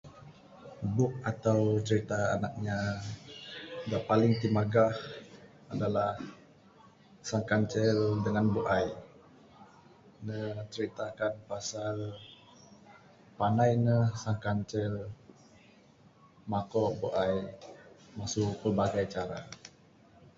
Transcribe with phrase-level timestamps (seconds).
[0.95, 2.79] Book atau crita anak inya
[3.89, 4.91] da paling timagah
[5.73, 6.09] adalah
[7.29, 8.87] sang kancil dengan bu'ai.
[10.27, 11.95] Da crita ti critakan pasal
[13.37, 14.93] panai ne sang kancil
[16.51, 17.35] makok bu'ai,
[18.17, 19.39] masu pelbagai cara.